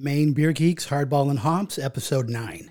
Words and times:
Maine 0.00 0.32
Beer 0.32 0.52
Geeks 0.52 0.86
Hardball 0.86 1.28
and 1.28 1.40
Hops, 1.40 1.76
Episode 1.76 2.30
9. 2.30 2.70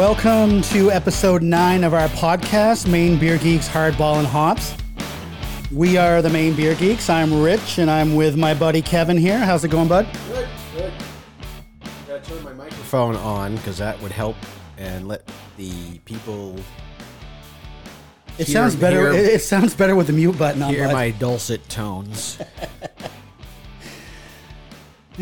Welcome 0.00 0.62
to 0.62 0.90
episode 0.90 1.42
nine 1.42 1.84
of 1.84 1.92
our 1.92 2.08
podcast, 2.08 2.90
Maine 2.90 3.18
Beer 3.18 3.36
Geeks 3.36 3.68
Hardball 3.68 4.16
and 4.16 4.26
Hops. 4.26 4.74
We 5.70 5.98
are 5.98 6.22
the 6.22 6.30
Maine 6.30 6.56
Beer 6.56 6.74
Geeks. 6.74 7.10
I'm 7.10 7.42
Rich, 7.42 7.76
and 7.76 7.90
I'm 7.90 8.14
with 8.14 8.34
my 8.34 8.54
buddy 8.54 8.80
Kevin 8.80 9.18
here. 9.18 9.36
How's 9.38 9.62
it 9.62 9.68
going, 9.70 9.88
bud? 9.88 10.08
Good, 10.28 10.48
good. 10.74 10.92
Gotta 12.08 12.22
turn 12.24 12.42
my 12.42 12.54
microphone 12.54 13.14
on 13.16 13.56
because 13.56 13.76
that 13.76 14.00
would 14.00 14.10
help 14.10 14.36
and 14.78 15.06
let 15.06 15.30
the 15.58 15.98
people 16.06 16.56
It 18.38 18.46
Hear- 18.46 18.54
sounds 18.54 18.76
better. 18.76 19.12
hear- 19.12 19.22
it, 19.22 19.34
it 19.34 19.42
sounds 19.42 19.74
better 19.74 19.94
with 19.94 20.06
the 20.06 20.14
mute 20.14 20.38
button 20.38 20.62
on. 20.62 20.72
hear 20.72 20.86
bud. 20.86 20.94
my 20.94 21.10
dulcet 21.10 21.68
tones. 21.68 22.38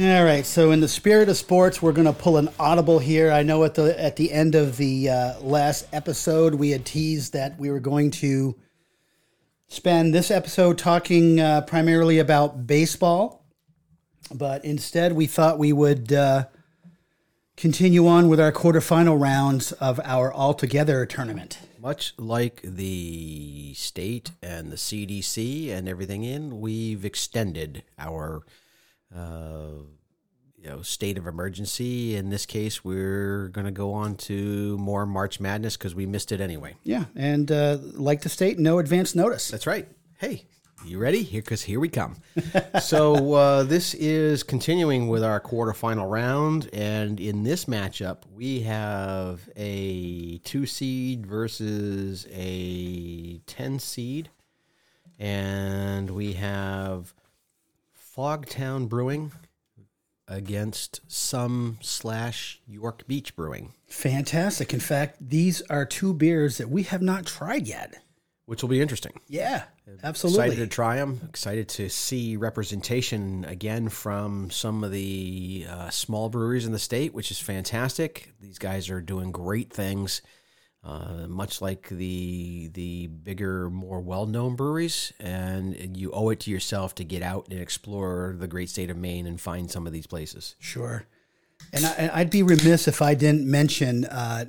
All 0.00 0.22
right. 0.22 0.46
So, 0.46 0.70
in 0.70 0.78
the 0.78 0.86
spirit 0.86 1.28
of 1.28 1.36
sports, 1.36 1.82
we're 1.82 1.90
going 1.90 2.06
to 2.06 2.12
pull 2.12 2.36
an 2.36 2.50
audible 2.60 3.00
here. 3.00 3.32
I 3.32 3.42
know 3.42 3.64
at 3.64 3.74
the 3.74 4.00
at 4.00 4.14
the 4.14 4.30
end 4.30 4.54
of 4.54 4.76
the 4.76 5.10
uh, 5.10 5.40
last 5.40 5.88
episode, 5.92 6.54
we 6.54 6.70
had 6.70 6.86
teased 6.86 7.32
that 7.32 7.58
we 7.58 7.68
were 7.68 7.80
going 7.80 8.12
to 8.12 8.54
spend 9.66 10.14
this 10.14 10.30
episode 10.30 10.78
talking 10.78 11.40
uh, 11.40 11.62
primarily 11.62 12.20
about 12.20 12.64
baseball, 12.64 13.44
but 14.32 14.64
instead, 14.64 15.14
we 15.14 15.26
thought 15.26 15.58
we 15.58 15.72
would 15.72 16.12
uh, 16.12 16.44
continue 17.56 18.06
on 18.06 18.28
with 18.28 18.38
our 18.38 18.52
quarterfinal 18.52 19.20
rounds 19.20 19.72
of 19.72 19.98
our 20.04 20.32
All 20.32 20.54
Together 20.54 21.06
tournament. 21.06 21.58
Much 21.76 22.14
like 22.16 22.60
the 22.62 23.74
state 23.74 24.30
and 24.44 24.70
the 24.70 24.76
CDC 24.76 25.72
and 25.72 25.88
everything 25.88 26.22
in, 26.22 26.60
we've 26.60 27.04
extended 27.04 27.82
our 27.98 28.44
uh, 29.14 29.82
you 30.56 30.68
know 30.68 30.82
state 30.82 31.18
of 31.18 31.26
emergency. 31.26 32.16
In 32.16 32.30
this 32.30 32.46
case, 32.46 32.84
we're 32.84 33.48
going 33.48 33.66
to 33.66 33.72
go 33.72 33.92
on 33.92 34.16
to 34.16 34.76
more 34.78 35.06
March 35.06 35.40
Madness 35.40 35.76
because 35.76 35.94
we 35.94 36.06
missed 36.06 36.32
it 36.32 36.40
anyway. 36.40 36.74
Yeah, 36.84 37.04
and 37.14 37.50
uh, 37.50 37.78
like 37.94 38.22
the 38.22 38.28
state, 38.28 38.58
no 38.58 38.78
advance 38.78 39.14
notice. 39.14 39.48
That's 39.48 39.66
right. 39.66 39.88
Hey, 40.18 40.44
you 40.84 40.98
ready? 40.98 41.22
Here, 41.22 41.42
because 41.42 41.62
here 41.62 41.80
we 41.80 41.88
come. 41.88 42.16
so 42.80 43.34
uh, 43.34 43.62
this 43.64 43.94
is 43.94 44.42
continuing 44.42 45.08
with 45.08 45.24
our 45.24 45.40
quarterfinal 45.40 46.10
round, 46.10 46.68
and 46.72 47.18
in 47.20 47.42
this 47.42 47.64
matchup, 47.64 48.18
we 48.32 48.60
have 48.60 49.48
a 49.56 50.38
two 50.38 50.66
seed 50.66 51.26
versus 51.26 52.26
a 52.32 53.38
ten 53.46 53.78
seed, 53.78 54.30
and 55.18 56.10
we 56.10 56.34
have 56.34 57.14
Fogtown 58.18 58.88
Brewing 58.88 59.30
against 60.26 61.06
SoMe 61.08 61.76
slash 61.80 62.60
York 62.66 63.06
Beach 63.06 63.36
Brewing, 63.36 63.74
Fantastic. 63.86 64.74
In 64.74 64.80
fact, 64.80 65.16
these 65.20 65.62
are 65.70 65.84
two 65.84 66.12
beers 66.12 66.58
that 66.58 66.68
we 66.68 66.82
have 66.82 67.00
not 67.00 67.26
tried 67.26 67.68
yet. 67.68 67.94
which 68.46 68.60
will 68.60 68.68
be 68.70 68.80
interesting. 68.80 69.20
Yeah, 69.28 69.64
absolutely. 70.02 70.46
Excited 70.46 70.62
to 70.64 70.74
try 70.74 70.96
them. 70.96 71.20
Excited 71.28 71.68
to 71.68 71.88
see 71.88 72.36
representation 72.36 73.44
again 73.44 73.88
from 73.88 74.50
some 74.50 74.82
of 74.82 74.90
the 74.90 75.66
uh, 75.68 75.90
small 75.90 76.28
breweries 76.28 76.66
in 76.66 76.72
the 76.72 76.78
state, 76.80 77.14
which 77.14 77.30
is 77.30 77.38
fantastic. 77.38 78.32
These 78.40 78.58
guys 78.58 78.90
are 78.90 79.00
doing 79.00 79.30
great 79.30 79.72
things, 79.72 80.22
uh, 80.88 81.26
much 81.28 81.60
like 81.60 81.88
the 81.88 82.68
the 82.72 83.08
bigger, 83.08 83.68
more 83.68 84.00
well 84.00 84.24
known 84.24 84.56
breweries. 84.56 85.12
And 85.20 85.96
you 85.96 86.10
owe 86.12 86.30
it 86.30 86.40
to 86.40 86.50
yourself 86.50 86.94
to 86.96 87.04
get 87.04 87.22
out 87.22 87.48
and 87.50 87.60
explore 87.60 88.34
the 88.38 88.48
great 88.48 88.70
state 88.70 88.90
of 88.90 88.96
Maine 88.96 89.26
and 89.26 89.40
find 89.40 89.70
some 89.70 89.86
of 89.86 89.92
these 89.92 90.06
places. 90.06 90.54
Sure. 90.58 91.04
And 91.72 91.84
I, 91.84 92.10
I'd 92.14 92.30
be 92.30 92.42
remiss 92.42 92.88
if 92.88 93.02
I 93.02 93.14
didn't 93.14 93.46
mention 93.50 94.06
uh, 94.06 94.46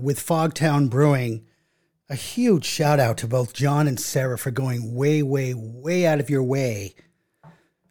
with 0.00 0.18
Fogtown 0.18 0.90
Brewing, 0.90 1.46
a 2.10 2.16
huge 2.16 2.64
shout 2.64 2.98
out 2.98 3.18
to 3.18 3.28
both 3.28 3.52
John 3.52 3.86
and 3.86 4.00
Sarah 4.00 4.38
for 4.38 4.50
going 4.50 4.94
way, 4.94 5.22
way, 5.22 5.54
way 5.54 6.06
out 6.06 6.20
of 6.20 6.30
your 6.30 6.42
way 6.42 6.94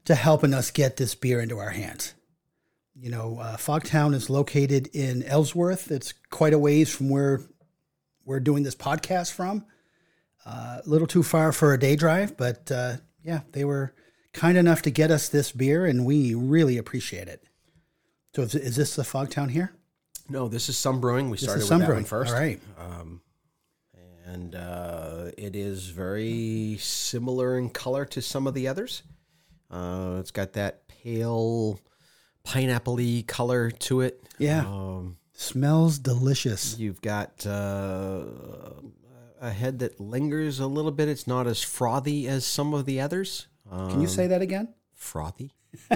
to 0.06 0.16
helping 0.16 0.54
us 0.54 0.72
get 0.72 0.98
this 0.98 1.16
beer 1.16 1.40
into 1.40 1.58
our 1.58 1.70
hands. 1.70 2.16
You 3.00 3.12
know, 3.12 3.38
uh, 3.40 3.58
Fogtown 3.58 4.16
is 4.16 4.30
located 4.30 4.88
in 4.88 5.22
Ellsworth. 5.24 5.92
It's 5.92 6.14
quite 6.32 6.54
a 6.54 6.60
ways 6.60 6.94
from 6.94 7.10
where 7.10 7.42
we're 8.28 8.42
doing 8.42 8.62
this 8.64 8.76
podcast 8.76 9.32
from. 9.32 9.66
Uh, 10.46 10.82
a 10.86 10.88
little 10.90 11.08
too 11.08 11.24
far 11.24 11.52
for 11.52 11.74
a 11.74 11.80
day 11.80 11.96
drive, 11.96 12.38
but 12.38 12.70
uh, 12.72 12.98
yeah, 13.24 13.42
they 13.54 13.66
were 13.66 13.94
kind 14.34 14.58
enough 14.58 14.82
to 14.84 14.92
get 14.92 15.10
us 15.12 15.30
this 15.30 15.52
beer, 15.52 15.86
and 15.86 16.06
we 16.06 16.36
really 16.36 16.78
appreciate 16.78 17.28
it. 17.28 17.44
So 18.36 18.44
is, 18.44 18.54
is 18.54 18.76
this 18.76 18.96
the 18.96 19.04
Fogtown 19.04 19.50
here? 19.50 19.74
No, 20.30 20.48
this 20.48 20.70
is 20.70 20.76
SoMe 20.76 21.00
brewing. 21.02 21.30
We 21.30 21.38
This 21.38 21.44
started 21.44 21.62
with 21.62 21.68
some 21.68 21.80
that 21.80 21.86
brewing 21.86 22.04
one 22.04 22.10
first. 22.10 22.34
All 22.34 22.40
right. 22.40 22.60
and 24.26 24.56
uh, 24.56 25.32
it 25.38 25.56
is 25.56 25.88
very 25.88 26.78
similar 26.80 27.58
in 27.58 27.70
color 27.70 28.06
to 28.06 28.22
some 28.22 28.46
of 28.46 28.54
the 28.54 28.68
others. 28.68 29.04
Uh, 29.72 30.18
it's 30.20 30.32
got 30.32 30.54
that 30.54 30.88
pale 30.88 31.80
pineapple-y 32.44 33.24
color 33.26 33.72
to 33.72 34.02
it. 34.02 34.22
Yeah. 34.38 34.66
Um, 34.68 35.18
Smells 35.40 36.00
delicious. 36.00 36.80
you've 36.80 37.00
got 37.00 37.46
uh, 37.46 38.24
a 39.40 39.52
head 39.52 39.78
that 39.80 40.00
lingers 40.00 40.60
a 40.60 40.66
little 40.66 40.90
bit. 40.92 41.08
It's 41.08 41.28
not 41.28 41.46
as 41.46 41.62
frothy 41.62 42.28
as 42.28 42.44
some 42.44 42.74
of 42.74 42.86
the 42.86 43.00
others. 43.00 43.46
Um, 43.72 43.92
Can 43.92 44.02
you 44.02 44.08
say 44.08 44.26
that 44.28 44.42
again? 44.42 44.74
frothy? 44.96 45.54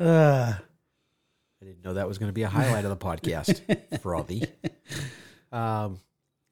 I 0.00 0.56
didn't 1.62 1.84
know 1.84 1.94
that 1.94 2.08
was 2.08 2.16
going 2.18 2.30
to 2.30 2.34
be 2.34 2.42
a 2.42 2.48
highlight 2.48 2.84
of 2.86 2.90
the 2.90 2.96
podcast. 2.96 4.00
Frothy. 4.00 4.44
Um, 5.52 6.00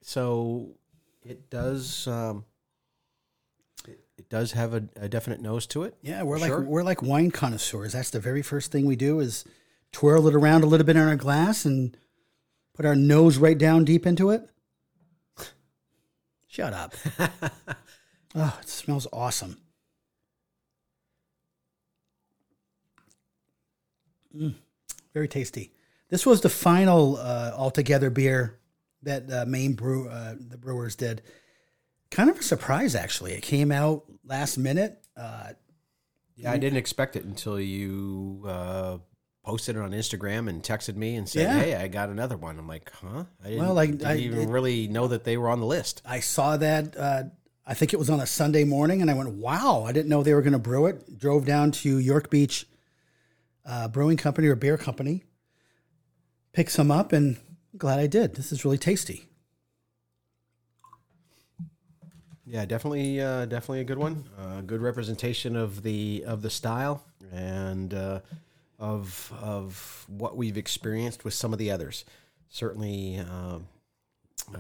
so 0.03 0.77
it 1.25 1.51
does. 1.51 2.07
Um, 2.07 2.45
it, 4.25 4.31
does 4.31 4.53
have 4.53 4.75
a, 4.75 4.85
a 4.97 5.09
definite 5.09 5.41
nose 5.41 5.67
to 5.69 5.83
it. 5.83 5.97
Yeah, 6.03 6.23
we're 6.23 6.39
like 6.39 6.53
we're 6.53 6.83
like 6.83 7.03
wine 7.03 7.31
connoisseurs. 7.31 7.93
That's 7.93 8.11
the 8.11 8.21
very 8.21 8.43
first 8.43 8.73
thing 8.73 8.87
we 8.87 8.97
do 8.97 9.21
is 9.21 9.45
twirl 9.93 10.27
it 10.29 10.35
around 10.35 10.65
a 10.65 10.67
little 10.67 10.87
bit 10.87 10.97
in 10.97 11.03
our 11.03 11.17
glass 11.17 11.65
and 11.65 11.97
put 12.75 12.85
our 12.85 12.97
nose 12.97 13.39
right 13.39 13.57
down 13.57 13.85
deep 13.85 14.07
into 14.07 14.31
it. 14.31 14.49
Shut 16.47 16.73
up. 16.73 16.95
oh, 18.35 18.59
it 18.61 18.69
smells 18.69 19.07
awesome. 19.13 19.59
Mm, 24.37 24.55
very 25.13 25.29
tasty. 25.29 25.73
This 26.09 26.27
was 26.27 26.41
the 26.41 26.49
final 26.49 27.17
uh, 27.17 27.53
altogether 27.57 28.11
beer 28.11 28.59
that 29.03 29.31
uh, 29.31 29.45
Maine 29.47 29.75
Brew 29.75 30.09
uh, 30.09 30.35
the 30.39 30.57
brewers 30.57 30.97
did. 30.97 31.23
Kind 32.11 32.31
of 32.31 32.39
a 32.39 32.43
surprise, 32.43 32.95
actually. 32.95 33.33
It 33.33 33.43
came 33.43 33.73
out 33.73 34.05
last 34.25 34.57
minute. 34.59 35.05
Uh, 35.17 35.53
Yeah, 36.37 36.51
I 36.53 36.59
didn't 36.59 36.79
expect 36.79 37.15
it 37.17 37.25
until 37.25 37.61
you 37.61 38.45
uh, 38.47 38.99
posted 39.45 39.77
it 39.77 39.81
on 39.81 39.93
Instagram 39.93 40.49
and 40.49 40.63
texted 40.63 40.97
me 40.97 41.15
and 41.17 41.29
said, 41.29 41.43
Yeah. 41.43 41.59
"Hey, 41.61 41.75
I 41.77 41.87
got 41.89 42.09
another 42.09 42.37
one." 42.37 42.59
I'm 42.59 42.67
like, 42.67 42.91
"Huh?" 42.91 43.25
I 43.43 43.49
didn't, 43.51 43.65
Well, 43.65 43.75
like, 43.75 43.91
didn't 43.93 44.07
I- 44.07 44.17
even 44.17 44.41
it- 44.41 44.49
really 44.49 44.89
know 44.89 45.07
that 45.09 45.23
they 45.25 45.37
were 45.37 45.49
on 45.49 45.61
the 45.61 45.67
list. 45.67 46.03
I 46.05 46.21
saw 46.21 46.57
that. 46.57 46.97
Uh, 46.97 47.23
I 47.67 47.75
think 47.75 47.93
it 47.93 47.99
was 47.99 48.11
on 48.11 48.21
a 48.21 48.27
Sunday 48.27 48.65
morning, 48.65 49.01
and 49.01 49.11
I 49.11 49.15
went, 49.15 49.31
"Wow!" 49.35 49.85
I 49.87 49.93
didn't 49.93 50.09
know 50.09 50.23
they 50.23 50.35
were 50.35 50.43
going 50.43 50.53
to 50.55 50.59
brew 50.59 50.87
it. 50.87 51.17
Drove 51.19 51.45
down 51.47 51.71
to 51.73 51.99
York 51.99 52.31
Beach 52.31 52.67
uh, 53.65 53.89
Brewing 53.89 54.17
Company 54.19 54.49
or 54.49 54.57
Beer 54.57 54.77
Company, 54.77 55.25
picked 56.53 56.73
some 56.73 56.91
up, 56.91 57.13
and 57.13 57.37
I'm 57.73 57.79
glad 57.79 57.99
I 58.01 58.07
did. 58.07 58.35
This 58.35 58.51
is 58.53 58.65
really 58.65 58.77
tasty. 58.79 59.29
Yeah, 62.47 62.67
definitely, 62.67 63.21
uh, 63.21 63.47
definitely 63.47 63.81
a 63.81 63.85
good 63.85 63.99
one. 63.99 64.25
Uh, 64.39 64.61
good 64.61 64.83
representation 64.83 65.57
of 65.57 65.83
the 65.83 66.25
of 66.27 66.43
the 66.43 66.51
style 66.51 67.03
and 67.33 67.95
uh, 67.95 68.21
of 68.79 69.33
of 69.41 70.05
what 70.09 70.37
we've 70.37 70.59
experienced 70.59 71.25
with 71.25 71.35
some 71.35 71.53
of 71.53 71.59
the 71.59 71.71
others. 71.71 72.05
Certainly 72.51 73.19
uh, 73.19 73.59
uh, 74.55 74.59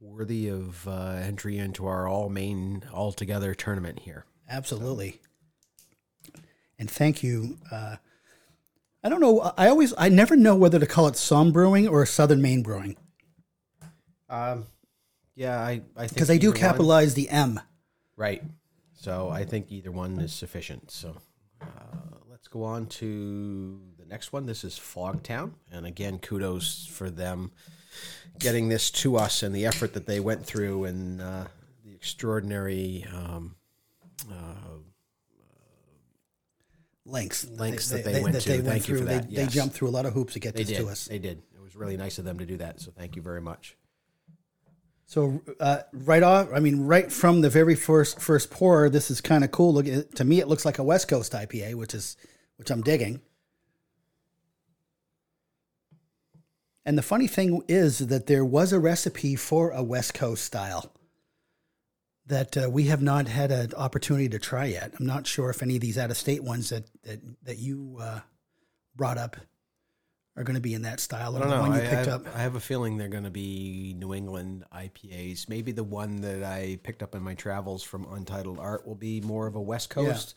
worthy 0.00 0.48
of 0.48 0.88
uh, 0.88 1.18
entry 1.22 1.58
into 1.58 1.86
our 1.86 2.08
all 2.08 2.28
Maine 2.28 2.84
all 2.92 3.12
together 3.12 3.54
tournament 3.54 4.00
here. 4.00 4.24
Absolutely. 4.48 5.20
And 6.78 6.90
thank 6.90 7.22
you, 7.22 7.58
uh, 7.70 7.96
I 9.02 9.08
don't 9.08 9.20
know. 9.20 9.52
I 9.56 9.68
always, 9.68 9.94
I 9.96 10.08
never 10.08 10.36
know 10.36 10.56
whether 10.56 10.78
to 10.78 10.86
call 10.86 11.06
it 11.06 11.14
SoMe 11.14 11.52
Brewing 11.52 11.88
or 11.88 12.04
Southern 12.04 12.42
Maine 12.42 12.62
Brewing 12.62 12.96
Um, 14.28 14.66
yeah, 15.36 15.58
I, 15.60 15.82
I 15.96 16.00
think 16.06 16.14
because 16.14 16.28
they 16.28 16.38
do 16.38 16.48
either 16.48 16.54
one- 16.58 16.60
capitalize 16.60 17.14
the 17.14 17.28
M. 17.28 17.60
Right. 18.16 18.42
So 18.94 19.28
I 19.30 19.44
think 19.44 19.70
either 19.70 19.92
one 19.92 20.18
is 20.18 20.32
sufficient. 20.32 20.90
So 20.90 21.16
uh, 21.62 21.66
let's 22.28 22.48
go 22.48 22.64
on 22.64 22.86
to 22.86 23.80
the 23.98 24.06
next 24.06 24.32
one. 24.32 24.46
This 24.46 24.64
is 24.64 24.74
Fogtown, 24.78 25.52
and 25.70 25.86
again, 25.86 26.18
kudos 26.18 26.86
for 26.86 27.10
them 27.10 27.52
getting 28.38 28.68
this 28.68 28.90
to 28.90 29.16
us 29.16 29.42
and 29.42 29.54
the 29.54 29.64
effort 29.66 29.92
that 29.94 30.06
they 30.06 30.18
went 30.20 30.44
through 30.44 30.84
and 30.84 31.20
uh, 31.22 31.44
the 31.84 31.94
extraordinary 31.94 33.06
um, 33.14 33.54
uh, 34.30 34.34
Lengths, 37.04 37.46
Lengths 37.50 37.90
that 37.90 38.04
they 38.04 38.20
went 38.22 38.40
to. 38.40 38.62
Thank 38.62 38.88
you 38.88 38.96
through. 38.96 38.98
for 38.98 39.04
that. 39.12 39.28
They, 39.30 39.36
they 39.36 39.42
Yes. 39.42 39.52
jumped 39.52 39.74
through 39.76 39.88
a 39.88 39.90
lot 39.90 40.06
of 40.06 40.12
hoops 40.12 40.32
to 40.32 40.40
get 40.40 40.54
they 40.54 40.64
this 40.64 40.76
did. 40.76 40.82
to 40.84 40.88
us. 40.88 41.04
They 41.06 41.18
did. 41.18 41.42
It 41.54 41.62
was 41.62 41.76
really 41.76 41.96
nice 41.96 42.18
of 42.18 42.24
them 42.24 42.38
to 42.38 42.46
do 42.46 42.56
that. 42.56 42.80
So 42.80 42.90
thank 42.90 43.14
you 43.14 43.22
very 43.22 43.40
much. 43.40 43.76
So 45.06 45.40
uh, 45.60 45.82
right 45.92 46.22
off, 46.22 46.48
I 46.52 46.58
mean, 46.58 46.80
right 46.80 47.10
from 47.10 47.40
the 47.40 47.48
very 47.48 47.76
first 47.76 48.20
first 48.20 48.50
pour, 48.50 48.90
this 48.90 49.08
is 49.10 49.20
kind 49.20 49.44
of 49.44 49.52
cool. 49.52 49.72
Look, 49.72 49.86
to 50.14 50.24
me, 50.24 50.40
it 50.40 50.48
looks 50.48 50.64
like 50.64 50.78
a 50.78 50.84
West 50.84 51.06
Coast 51.06 51.32
IPA, 51.32 51.76
which 51.76 51.94
is 51.94 52.16
which 52.56 52.70
I'm 52.70 52.82
digging. 52.82 53.20
And 56.84 56.98
the 56.98 57.02
funny 57.02 57.28
thing 57.28 57.62
is 57.68 57.98
that 57.98 58.26
there 58.26 58.44
was 58.44 58.72
a 58.72 58.78
recipe 58.80 59.36
for 59.36 59.70
a 59.70 59.82
West 59.82 60.14
Coast 60.14 60.44
style 60.44 60.92
that 62.26 62.56
uh, 62.56 62.68
we 62.68 62.84
have 62.84 63.02
not 63.02 63.28
had 63.28 63.52
an 63.52 63.74
opportunity 63.74 64.28
to 64.28 64.38
try 64.40 64.66
yet. 64.66 64.92
I'm 64.98 65.06
not 65.06 65.26
sure 65.26 65.50
if 65.50 65.62
any 65.62 65.76
of 65.76 65.82
these 65.82 65.98
out 65.98 66.10
of 66.10 66.16
state 66.16 66.42
ones 66.42 66.70
that 66.70 66.84
that 67.04 67.20
that 67.44 67.58
you 67.58 67.98
uh, 68.00 68.20
brought 68.96 69.18
up 69.18 69.36
are 70.36 70.44
going 70.44 70.54
to 70.56 70.60
be 70.60 70.74
in 70.74 70.82
that 70.82 71.00
style. 71.00 71.34
I 71.34 71.38
or 71.38 71.42
don't 71.42 71.50
the 71.50 71.56
know. 71.56 71.62
one 71.62 71.72
you 71.80 71.86
I, 71.86 71.90
picked 71.90 72.08
I- 72.08 72.12
up. 72.12 72.26
I 72.36 72.40
have 72.40 72.54
a 72.56 72.60
feeling 72.60 72.98
they're 72.98 73.08
going 73.08 73.24
to 73.24 73.30
be 73.30 73.94
New 73.98 74.12
England 74.14 74.64
IPAs. 74.74 75.48
Maybe 75.48 75.72
the 75.72 75.84
one 75.84 76.20
that 76.20 76.42
I 76.42 76.78
picked 76.82 77.02
up 77.02 77.14
in 77.14 77.22
my 77.22 77.34
travels 77.34 77.82
from 77.82 78.06
Untitled 78.12 78.58
Art 78.58 78.86
will 78.86 78.94
be 78.94 79.20
more 79.22 79.46
of 79.46 79.54
a 79.54 79.60
West 79.60 79.88
Coast. 79.90 80.34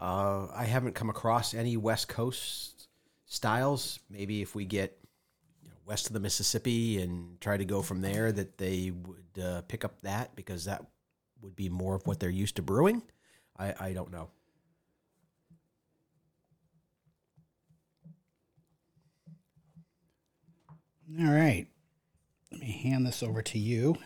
Uh, 0.00 0.48
I 0.54 0.64
haven't 0.64 0.94
come 0.94 1.08
across 1.10 1.54
any 1.54 1.76
West 1.76 2.08
Coast 2.08 2.88
styles. 3.26 3.98
Maybe 4.10 4.42
if 4.42 4.54
we 4.54 4.64
get 4.64 4.98
you 5.62 5.68
know, 5.68 5.76
west 5.86 6.08
of 6.08 6.12
the 6.12 6.20
Mississippi 6.20 7.00
and 7.00 7.40
try 7.40 7.56
to 7.56 7.64
go 7.64 7.82
from 7.82 8.00
there, 8.00 8.32
that 8.32 8.58
they 8.58 8.90
would 8.90 9.42
uh, 9.44 9.62
pick 9.62 9.84
up 9.84 10.00
that 10.02 10.34
because 10.34 10.64
that 10.64 10.84
would 11.40 11.54
be 11.54 11.68
more 11.68 11.94
of 11.94 12.06
what 12.06 12.18
they're 12.18 12.30
used 12.30 12.56
to 12.56 12.62
brewing. 12.62 13.02
I, 13.56 13.74
I 13.78 13.92
don't 13.92 14.10
know. 14.10 14.28
All 21.08 21.32
right. 21.32 21.68
Let 22.50 22.60
me 22.60 22.66
hand 22.82 23.06
this 23.06 23.22
over 23.22 23.40
to 23.40 23.58
you. 23.58 23.96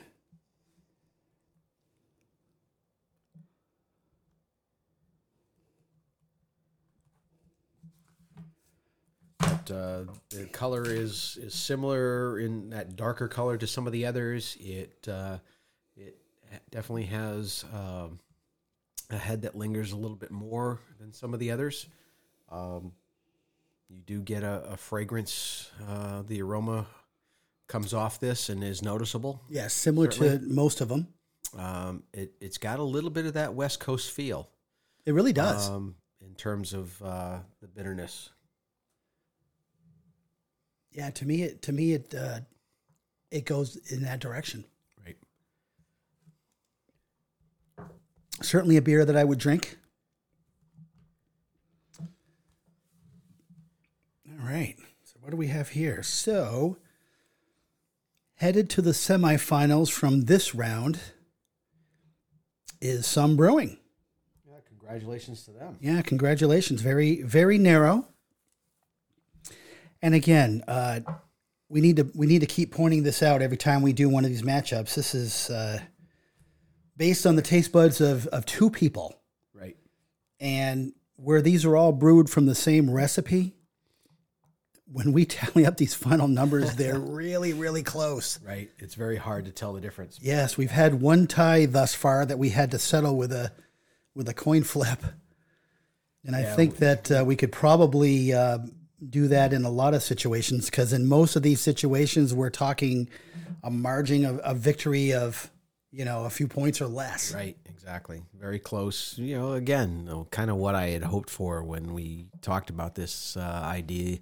Uh, 9.42 10.04
the 10.30 10.46
color 10.52 10.82
is 10.84 11.38
is 11.40 11.54
similar 11.54 12.38
in 12.38 12.70
that 12.70 12.96
darker 12.96 13.28
color 13.28 13.56
to 13.56 13.66
some 13.66 13.86
of 13.86 13.92
the 13.92 14.04
others. 14.04 14.56
It 14.60 15.08
uh, 15.08 15.38
it 15.96 16.18
definitely 16.70 17.04
has 17.04 17.64
um, 17.72 18.18
a 19.10 19.16
head 19.16 19.42
that 19.42 19.56
lingers 19.56 19.92
a 19.92 19.96
little 19.96 20.16
bit 20.16 20.32
more 20.32 20.80
than 20.98 21.12
some 21.12 21.32
of 21.32 21.40
the 21.40 21.50
others. 21.50 21.86
Um, 22.50 22.92
you 23.90 24.00
do 24.06 24.20
get 24.22 24.42
a, 24.44 24.62
a 24.70 24.76
fragrance. 24.76 25.70
Uh, 25.88 26.22
the 26.22 26.40
aroma 26.42 26.86
comes 27.66 27.92
off 27.92 28.18
this 28.20 28.48
and 28.48 28.62
is 28.64 28.82
noticeable. 28.82 29.42
Yeah, 29.48 29.66
similar 29.68 30.06
to 30.08 30.38
most 30.42 30.80
of 30.80 30.88
them. 30.88 31.08
Um, 31.58 32.04
it 32.12 32.32
it's 32.40 32.58
got 32.58 32.78
a 32.78 32.82
little 32.84 33.10
bit 33.10 33.26
of 33.26 33.34
that 33.34 33.54
West 33.54 33.80
Coast 33.80 34.12
feel 34.12 34.48
It 35.04 35.12
really 35.14 35.32
does. 35.32 35.68
um, 35.68 35.96
in 36.24 36.34
terms 36.34 36.72
of 36.72 37.02
uh, 37.02 37.38
the 37.60 37.66
bitterness. 37.66 38.30
yeah, 40.92 41.10
to 41.10 41.24
me, 41.26 41.42
it 41.42 41.62
to 41.62 41.72
me 41.72 41.92
it 41.94 42.14
uh, 42.14 42.40
it 43.32 43.44
goes 43.44 43.76
in 43.90 44.02
that 44.02 44.20
direction. 44.20 44.64
Right. 45.04 45.16
Certainly 48.42 48.76
a 48.76 48.82
beer 48.82 49.04
that 49.04 49.16
I 49.16 49.24
would 49.24 49.38
drink. 49.38 49.78
All 54.40 54.46
right. 54.46 54.76
So 55.04 55.16
what 55.20 55.30
do 55.30 55.36
we 55.36 55.48
have 55.48 55.70
here? 55.70 56.02
So 56.02 56.78
headed 58.36 58.70
to 58.70 58.82
the 58.82 58.92
semifinals 58.92 59.90
from 59.90 60.22
this 60.22 60.54
round 60.54 60.98
is 62.80 63.06
SoMe 63.06 63.36
brewing. 63.36 63.76
Yeah, 64.48 64.54
congratulations 64.66 65.44
to 65.44 65.50
them. 65.50 65.76
Yeah, 65.80 66.00
congratulations. 66.02 66.80
Very, 66.80 67.22
very 67.22 67.58
narrow. 67.58 68.06
And 70.00 70.14
again, 70.14 70.64
uh, 70.66 71.00
we 71.68 71.82
need 71.82 71.96
to 71.96 72.10
we 72.14 72.26
need 72.26 72.40
to 72.40 72.46
keep 72.46 72.72
pointing 72.72 73.02
this 73.02 73.22
out 73.22 73.42
every 73.42 73.58
time 73.58 73.82
we 73.82 73.92
do 73.92 74.08
one 74.08 74.24
of 74.24 74.30
these 74.30 74.42
matchups. 74.42 74.94
This 74.94 75.14
is 75.14 75.50
uh, 75.50 75.80
based 76.96 77.26
on 77.26 77.36
the 77.36 77.42
taste 77.42 77.70
buds 77.70 78.00
of 78.00 78.26
of 78.28 78.46
two 78.46 78.70
people, 78.70 79.20
Right. 79.52 79.76
and 80.40 80.94
where 81.16 81.42
these 81.42 81.66
are 81.66 81.76
all 81.76 81.92
brewed 81.92 82.30
from 82.30 82.46
the 82.46 82.54
same 82.54 82.90
recipe. 82.90 83.54
When 84.92 85.12
we 85.12 85.24
tally 85.24 85.64
up 85.66 85.76
these 85.76 85.94
final 85.94 86.26
numbers, 86.28 86.74
they're 86.74 86.98
really, 86.98 87.52
really 87.52 87.82
close. 87.82 88.40
Right. 88.44 88.70
It's 88.78 88.94
very 88.94 89.16
hard 89.16 89.44
to 89.44 89.52
tell 89.52 89.72
the 89.72 89.80
difference. 89.80 90.18
Yes, 90.20 90.56
we've 90.56 90.70
had 90.70 91.00
one 91.00 91.26
tie 91.26 91.66
thus 91.66 91.94
far 91.94 92.26
that 92.26 92.38
we 92.38 92.48
had 92.50 92.72
to 92.72 92.78
settle 92.78 93.16
with 93.16 93.32
a 93.32 93.52
with 94.14 94.28
a 94.28 94.34
coin 94.34 94.64
flip, 94.64 94.98
and 96.24 96.34
I 96.34 96.40
Yeah, 96.40 96.56
think 96.56 96.76
that 96.78 97.10
uh, 97.10 97.24
we 97.24 97.36
could 97.36 97.52
probably 97.52 98.32
uh, 98.32 98.58
do 99.08 99.28
that 99.28 99.52
in 99.52 99.64
a 99.64 99.70
lot 99.70 99.94
of 99.94 100.02
situations 100.02 100.66
because 100.68 100.92
in 100.92 101.06
most 101.06 101.36
of 101.36 101.42
these 101.42 101.60
situations 101.60 102.34
we're 102.34 102.50
talking 102.50 103.08
a 103.62 103.70
margin 103.70 104.24
of 104.24 104.40
a 104.44 104.54
victory 104.54 105.12
of 105.12 105.50
you 105.92 106.04
know 106.04 106.24
a 106.24 106.30
few 106.30 106.48
points 106.48 106.80
or 106.80 106.86
less. 106.86 107.32
Right. 107.34 107.56
Exactly. 107.68 108.22
Very 108.38 108.58
close. 108.58 109.16
You 109.18 109.36
know, 109.38 109.52
again, 109.54 110.26
kind 110.30 110.50
of 110.50 110.56
what 110.56 110.74
I 110.74 110.88
had 110.88 111.02
hoped 111.02 111.30
for 111.30 111.62
when 111.64 111.94
we 111.94 112.26
talked 112.42 112.70
about 112.70 112.94
this 112.94 113.36
uh, 113.36 113.40
idea 113.64 114.18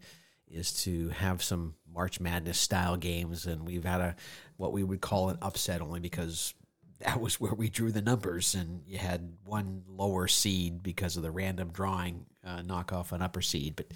is 0.51 0.73
to 0.85 1.09
have 1.11 1.43
some 1.43 1.75
March 1.93 2.21
Madness 2.21 2.59
style 2.59 2.97
games, 2.97 3.47
and 3.47 3.67
we've 3.67 3.85
had 3.85 4.01
a 4.01 4.17
what 4.57 4.73
we 4.73 4.83
would 4.83 5.01
call 5.01 5.29
an 5.31 5.39
upset 5.43 5.81
only 5.81 6.01
because 6.01 6.55
that 7.01 7.21
was 7.21 7.41
where 7.41 7.55
we 7.55 7.69
drew 7.69 7.93
the 7.93 8.03
numbers, 8.03 8.55
and 8.55 8.83
you 8.87 8.99
had 8.99 9.33
one 9.45 9.83
lower 9.89 10.27
seed 10.29 10.83
because 10.83 11.17
of 11.17 11.23
the 11.23 11.31
random 11.31 11.71
drawing 11.73 12.27
uh, 12.45 12.63
knock 12.63 12.93
off 12.93 13.13
an 13.13 13.23
upper 13.23 13.43
seed, 13.43 13.77
but. 13.77 13.87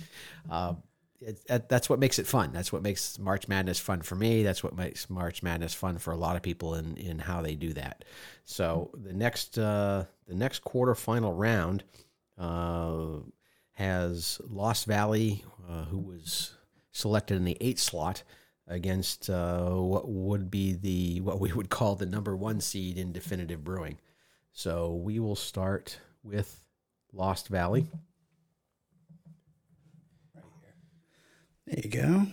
Uh, 0.51 0.75
it, 1.25 1.47
that, 1.47 1.69
that's 1.69 1.89
what 1.89 2.01
makes 2.01 2.19
it 2.19 2.27
fun. 2.27 2.51
That's 2.53 2.73
what 2.73 2.83
makes 2.83 3.19
March 3.19 3.47
Madness 3.47 3.79
fun 3.79 4.03
for 4.03 4.17
me. 4.17 4.43
That's 4.43 4.65
what 4.65 4.75
makes 4.75 5.09
March 5.09 5.41
Madness 5.41 5.73
fun 5.73 5.99
for 5.99 6.13
a 6.13 6.17
lot 6.17 6.35
of 6.35 6.43
people 6.43 6.75
in, 6.75 6.97
in 6.97 7.21
how 7.21 7.43
they 7.43 7.55
do 7.55 7.73
that. 7.75 8.05
So 8.45 8.91
the 8.95 9.13
next 9.13 9.57
uh, 9.57 10.07
the 10.27 10.35
next 10.35 10.65
quarterfinal 10.65 11.33
round 11.37 11.85
uh, 12.39 13.21
has 13.75 14.41
Lost 14.49 14.87
Valley, 14.87 15.45
uh, 15.69 15.85
who 15.85 15.99
was 15.99 16.55
selected 16.91 17.37
in 17.37 17.45
the 17.45 17.57
eight 17.61 17.79
slot 17.79 18.23
against 18.69 19.29
uh, 19.29 19.71
what 19.71 20.09
would 20.09 20.51
be 20.51 20.73
the 20.73 21.21
what 21.21 21.41
we 21.41 21.53
would 21.53 21.71
call 21.71 21.95
the 21.97 22.07
number 22.07 22.37
one 22.37 22.61
seed 22.61 22.99
in 22.99 23.13
Definitive 23.13 23.65
Brewing. 23.65 23.99
So 24.53 24.95
we 24.95 25.19
will 25.19 25.37
start 25.37 25.99
with 26.23 26.65
Lost 27.13 27.49
Valley. 27.49 27.89
There 31.67 31.81
you 31.83 31.91
go. 31.91 32.27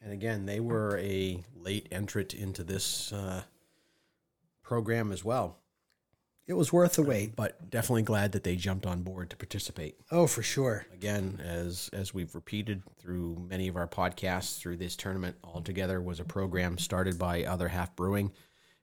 And 0.00 0.12
again, 0.12 0.46
they 0.46 0.60
were 0.60 0.98
a 0.98 1.42
late 1.54 1.88
entrant 1.90 2.32
into 2.32 2.62
this 2.62 3.12
uh, 3.12 3.42
program 4.62 5.10
as 5.10 5.24
well, 5.24 5.58
It 6.46 6.54
was 6.54 6.72
worth 6.72 6.94
the 6.94 7.02
wait. 7.02 7.34
but 7.34 7.70
definitely 7.70 8.02
glad 8.02 8.32
that 8.32 8.44
they 8.44 8.54
jumped 8.56 8.86
on 8.86 9.02
board 9.02 9.30
to 9.30 9.36
participate. 9.36 9.96
Oh, 10.12 10.26
for 10.26 10.42
sure. 10.42 10.86
Again, 10.94 11.40
as 11.42 11.90
as 11.92 12.14
we've 12.14 12.34
repeated 12.34 12.82
through 12.98 13.44
many 13.48 13.66
of 13.68 13.76
our 13.76 13.88
podcasts, 13.88 14.58
through 14.58 14.76
this 14.76 14.94
tournament 14.96 15.36
altogether 15.42 16.00
was 16.00 16.20
a 16.20 16.24
program 16.24 16.78
started 16.78 17.18
by 17.18 17.44
Other 17.44 17.68
Half 17.68 17.96
Brewing, 17.96 18.32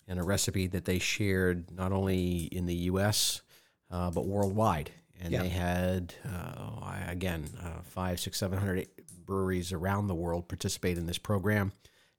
and 0.08 0.20
a 0.20 0.24
recipe 0.24 0.68
that 0.68 0.84
they 0.86 1.00
shared 1.00 1.72
not 1.72 1.92
only 1.94 2.44
in 2.52 2.66
the 2.66 2.76
U.S. 2.92 3.42
Uh, 3.90 4.12
but 4.12 4.26
worldwide. 4.26 4.92
And 5.22 5.32
Yeah. 5.32 5.44
they 5.44 5.50
had 5.50 6.16
uh, 6.30 7.04
again 7.08 7.46
uh, 7.64 7.82
five, 7.84 8.20
six, 8.20 8.38
seven 8.40 8.58
hundred 8.60 8.88
breweries 9.26 9.72
around 9.72 10.08
the 10.08 10.16
world 10.16 10.50
participate 10.50 10.98
in 10.98 11.06
this 11.06 11.18
program 11.18 11.72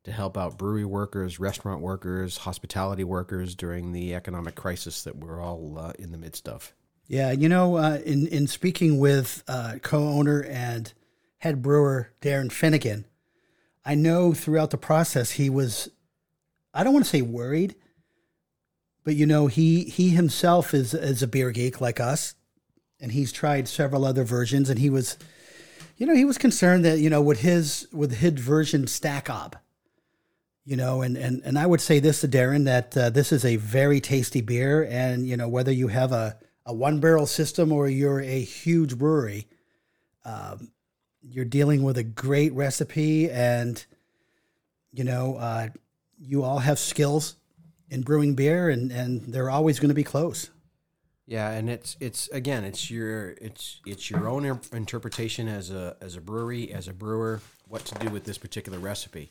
to 0.05 0.13
help 0.13 0.37
out 0.37 0.59
brewery 0.59 0.85
workers, 0.85 1.41
restaurant 1.41 1.81
workers, 1.81 2.39
hospitality 2.39 3.05
workers 3.05 3.55
during 3.55 3.93
the 3.93 4.15
economic 4.15 4.55
crisis 4.55 5.03
that 5.03 5.17
we're 5.17 5.41
all 5.41 5.79
uh, 5.79 5.93
in 5.99 6.13
the 6.13 6.19
midst 6.19 6.49
of. 6.49 6.73
Yeah, 7.07 7.33
you 7.33 7.49
know, 7.49 7.77
uh, 7.77 7.99
in 8.05 8.27
in 8.29 8.47
speaking 8.47 8.99
with 8.99 9.45
uh, 9.47 9.77
co-owner 9.83 10.43
and 10.43 10.93
head 11.39 11.61
brewer 11.61 12.13
Darren 12.23 12.51
Finnegan, 12.51 13.05
I 13.85 13.95
know 13.95 14.33
throughout 14.33 14.71
the 14.71 14.79
process 14.79 15.33
he 15.33 15.51
was, 15.51 15.91
I 16.73 16.83
don't 16.83 16.95
want 16.95 17.05
to 17.05 17.11
say 17.11 17.21
worried, 17.21 17.75
but 19.05 19.17
you 19.17 19.27
know 19.27 19.49
he 19.49 19.85
he 19.85 20.11
himself 20.11 20.73
is 20.73 20.95
is 20.95 21.23
a 21.23 21.27
beer 21.27 21.51
geek 21.51 21.81
like 21.81 22.01
us, 22.01 22.35
and 23.01 23.13
he's 23.13 23.33
tried 23.33 23.69
several 23.69 24.07
other 24.07 24.25
versions, 24.25 24.71
and 24.71 24.79
he 24.79 24.89
was, 24.89 25.19
you 25.99 26.07
know, 26.07 26.15
he 26.15 26.25
was 26.25 26.39
concerned 26.39 26.87
that 26.87 27.01
you 27.01 27.11
know 27.11 27.21
would 27.21 27.39
his 27.39 27.87
would 27.93 28.13
his 28.13 28.33
version 28.33 28.87
stack 28.87 29.29
up, 29.29 29.57
you 30.65 30.77
know, 30.77 31.03
and 31.03 31.17
and 31.17 31.43
and 31.45 31.59
I 31.59 31.67
would 31.67 31.81
say 31.81 32.01
this 32.01 32.23
to 32.23 32.29
Darren 32.29 32.65
that 32.65 32.97
uh, 32.97 33.11
this 33.11 33.33
is 33.33 33.45
a 33.45 33.57
very 33.57 34.01
tasty 34.01 34.41
beer, 34.41 34.87
and 34.91 35.29
you 35.29 35.37
know 35.37 35.49
whether 35.49 35.73
you 35.73 35.89
have 35.89 36.13
a 36.13 36.39
a 36.67 36.75
one 36.75 37.01
barrel 37.01 37.27
system 37.27 37.71
or 37.71 37.89
you're 37.89 38.21
a 38.21 38.41
huge 38.41 38.97
brewery, 38.97 39.47
um, 40.25 40.71
you're 41.21 41.45
dealing 41.45 41.83
with 41.83 41.99
a 41.99 42.03
great 42.03 42.53
recipe, 42.55 43.31
and 43.31 43.85
you 44.91 45.05
know 45.05 45.37
uh, 45.37 45.69
you 46.19 46.43
all 46.43 46.61
have 46.61 46.79
skills 46.79 47.37
in 47.91 48.01
brewing 48.01 48.35
beer, 48.35 48.71
and 48.71 48.91
and 48.91 49.21
they're 49.23 49.51
always 49.51 49.79
going 49.79 49.91
to 49.91 49.95
be 49.95 50.05
close. 50.05 50.51
Yeah, 51.27 51.51
and 51.51 51.69
it's 51.69 51.97
it's 52.01 52.29
again, 52.29 52.65
it's 52.65 52.91
your 52.91 53.31
it's 53.41 53.81
it's 53.85 54.11
your 54.11 54.29
own 54.29 54.61
interpretation 54.73 55.47
as 55.47 55.71
a 55.71 55.97
as 56.01 56.17
a 56.17 56.23
brewery, 56.23 56.73
as 56.73 56.89
a 56.89 56.95
brewer, 56.95 57.43
what 57.69 57.85
to 57.87 57.95
do 57.97 58.11
with 58.11 58.25
this 58.25 58.39
particular 58.39 58.79
recipe. 58.79 59.31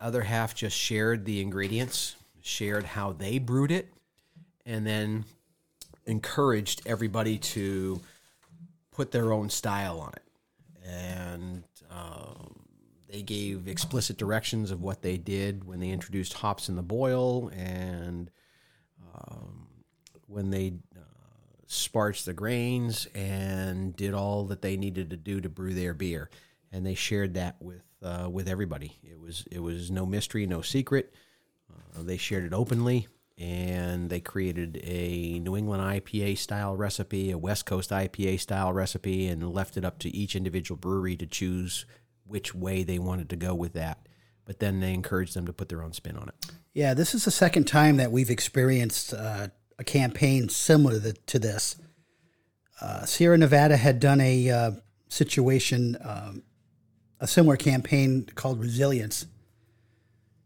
Other 0.00 0.22
half 0.22 0.54
just 0.54 0.76
shared 0.76 1.24
the 1.24 1.40
ingredients, 1.40 2.16
shared 2.40 2.84
how 2.84 3.12
they 3.12 3.38
brewed 3.38 3.70
it, 3.70 3.92
and 4.64 4.86
then 4.86 5.24
encouraged 6.06 6.82
everybody 6.86 7.38
to 7.38 8.00
put 8.90 9.12
their 9.12 9.32
own 9.32 9.50
style 9.50 10.00
on 10.00 10.12
it. 10.14 10.22
And 10.88 11.64
um, 11.90 12.60
they 13.10 13.22
gave 13.22 13.68
explicit 13.68 14.16
directions 14.16 14.70
of 14.70 14.80
what 14.80 15.02
they 15.02 15.16
did 15.16 15.64
when 15.64 15.80
they 15.80 15.90
introduced 15.90 16.34
hops 16.34 16.68
in 16.68 16.76
the 16.76 16.82
boil 16.82 17.48
and 17.48 18.30
um, 19.14 19.66
when 20.26 20.50
they 20.50 20.74
uh, 20.96 21.00
sparged 21.66 22.26
the 22.26 22.32
grains 22.32 23.06
and 23.14 23.94
did 23.96 24.14
all 24.14 24.44
that 24.44 24.62
they 24.62 24.76
needed 24.76 25.10
to 25.10 25.16
do 25.16 25.40
to 25.40 25.48
brew 25.48 25.74
their 25.74 25.94
beer. 25.94 26.30
And 26.72 26.86
they 26.86 26.94
shared 26.94 27.34
that 27.34 27.56
with 27.60 27.82
uh, 28.02 28.28
with 28.30 28.48
everybody. 28.48 28.98
It 29.02 29.18
was 29.18 29.44
it 29.50 29.60
was 29.60 29.90
no 29.90 30.06
mystery, 30.06 30.46
no 30.46 30.62
secret. 30.62 31.12
Uh, 31.70 32.02
they 32.02 32.16
shared 32.16 32.44
it 32.44 32.52
openly, 32.52 33.08
and 33.38 34.10
they 34.10 34.20
created 34.20 34.80
a 34.84 35.38
New 35.40 35.56
England 35.56 35.82
IPA 35.82 36.38
style 36.38 36.76
recipe, 36.76 37.30
a 37.30 37.38
West 37.38 37.66
Coast 37.66 37.90
IPA 37.90 38.40
style 38.40 38.72
recipe, 38.72 39.26
and 39.26 39.52
left 39.52 39.76
it 39.76 39.84
up 39.84 39.98
to 40.00 40.14
each 40.14 40.36
individual 40.36 40.78
brewery 40.78 41.16
to 41.16 41.26
choose 41.26 41.86
which 42.24 42.54
way 42.54 42.82
they 42.82 42.98
wanted 42.98 43.28
to 43.30 43.36
go 43.36 43.54
with 43.54 43.72
that. 43.72 44.06
But 44.44 44.58
then 44.58 44.80
they 44.80 44.94
encouraged 44.94 45.34
them 45.34 45.46
to 45.46 45.52
put 45.52 45.68
their 45.68 45.82
own 45.82 45.92
spin 45.92 46.16
on 46.16 46.28
it. 46.28 46.34
Yeah, 46.72 46.94
this 46.94 47.14
is 47.14 47.24
the 47.24 47.30
second 47.30 47.64
time 47.64 47.96
that 47.96 48.12
we've 48.12 48.30
experienced 48.30 49.12
uh, 49.12 49.48
a 49.78 49.84
campaign 49.84 50.48
similar 50.48 51.00
to, 51.12 51.38
this. 51.38 51.76
Uh, 52.80 53.04
Sierra 53.04 53.38
Nevada 53.38 53.76
had 53.76 53.98
done 53.98 54.20
a 54.20 54.50
uh, 54.50 54.70
situation, 55.08 55.96
um, 56.02 56.42
a 57.20 57.26
similar 57.26 57.56
campaign 57.56 58.26
called 58.34 58.58
Resilience 58.60 59.26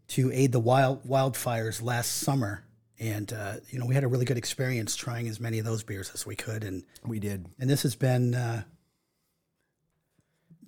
to 0.09 0.31
aid 0.31 0.51
the 0.51 0.59
wild 0.59 1.03
wildfires 1.05 1.81
last 1.81 2.15
summer, 2.19 2.63
and 2.99 3.31
uh, 3.33 3.55
you 3.69 3.79
know 3.79 3.85
we 3.85 3.95
had 3.95 4.03
a 4.03 4.07
really 4.07 4.25
good 4.25 4.37
experience 4.37 4.95
trying 4.95 5.27
as 5.27 5.39
many 5.39 5.57
of 5.57 5.65
those 5.65 5.83
beers 5.83 6.11
as 6.13 6.25
we 6.25 6.35
could, 6.35 6.63
and 6.63 6.83
We 7.03 7.19
did. 7.19 7.47
and 7.59 7.69
this 7.69 7.83
has 7.83 7.95
been 7.95 8.35
uh, 8.35 8.63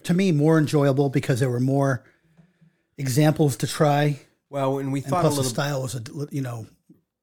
to 0.03 0.13
me 0.13 0.31
more 0.31 0.57
enjoyable 0.57 1.09
because 1.09 1.39
there 1.39 1.49
were 1.49 1.59
more 1.59 2.03
examples 2.97 3.57
to 3.57 3.67
try. 3.67 4.19
Well, 4.49 4.79
and 4.79 4.91
we 4.91 5.01
and 5.01 5.09
thought 5.09 5.25
a 5.25 5.29
plus 5.29 5.37
the 5.37 5.43
style 5.43 5.81
was 5.83 5.95
a, 5.95 6.01
you 6.31 6.41
know 6.41 6.65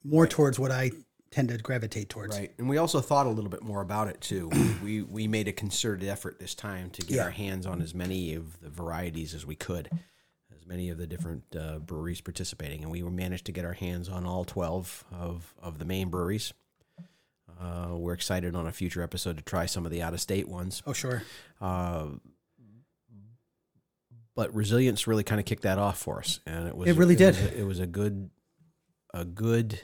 more 0.04 0.26
towards 0.26 0.58
what 0.58 0.70
I 0.70 0.90
tend 1.34 1.48
to 1.48 1.58
gravitate 1.58 2.08
towards. 2.08 2.36
Right, 2.38 2.52
and 2.58 2.68
we 2.68 2.76
also 2.78 3.00
thought 3.00 3.26
a 3.26 3.30
little 3.30 3.50
bit 3.50 3.62
more 3.62 3.80
about 3.82 4.06
it 4.08 4.20
too. 4.20 4.50
we 4.82 5.02
we 5.02 5.26
made 5.26 5.48
a 5.48 5.52
concerted 5.52 6.08
effort 6.08 6.38
this 6.38 6.54
time 6.54 6.90
to 6.90 7.02
get 7.02 7.16
Yeah. 7.16 7.24
our 7.24 7.30
hands 7.30 7.66
on 7.66 7.82
as 7.82 7.94
many 7.94 8.34
of 8.34 8.60
the 8.60 8.68
varieties 8.70 9.34
as 9.34 9.44
we 9.44 9.56
could, 9.56 9.90
as 10.56 10.64
many 10.66 10.90
of 10.90 10.98
the 10.98 11.06
different 11.06 11.42
uh, 11.58 11.78
breweries 11.80 12.20
participating, 12.20 12.82
and 12.82 12.90
we 12.92 13.02
were 13.02 13.10
managed 13.10 13.46
to 13.46 13.52
get 13.52 13.64
our 13.64 13.72
hands 13.72 14.08
on 14.08 14.24
all 14.26 14.44
twelve 14.44 15.04
of 15.10 15.54
of 15.60 15.78
the 15.78 15.84
Maine 15.84 16.08
breweries. 16.08 16.52
Uh, 17.60 17.94
we're 17.96 18.12
excited 18.14 18.54
on 18.54 18.66
a 18.66 18.72
future 18.72 19.02
episode 19.02 19.36
to 19.36 19.42
try 19.42 19.64
some 19.66 19.84
of 19.86 19.90
the 19.92 20.02
out 20.02 20.12
of 20.14 20.20
state 20.20 20.48
ones. 20.48 20.82
Oh 20.86 20.92
sure, 20.92 21.22
Uh, 21.60 22.06
but 24.36 24.52
resilience 24.54 25.06
really 25.06 25.22
kind 25.22 25.40
of 25.40 25.44
kicked 25.46 25.62
that 25.62 25.78
off 25.78 25.98
for 25.98 26.18
us, 26.18 26.40
and 26.46 26.66
it 26.66 26.76
was 26.76 26.88
It 26.88 26.96
really 26.96 27.16
did. 27.16 27.34
Was 27.36 27.44
a, 27.44 27.60
it 27.60 27.64
was 27.64 27.78
a 27.80 27.86
good, 27.86 28.30
a 29.12 29.24
good, 29.24 29.80